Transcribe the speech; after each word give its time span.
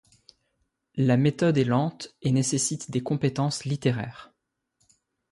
La 0.95 1.15
méthode 1.15 1.59
est 1.59 1.63
lente 1.63 2.15
et 2.23 2.31
nécessite 2.31 2.89
des 2.89 3.03
compétences 3.03 3.65
littéraires. 3.65 4.33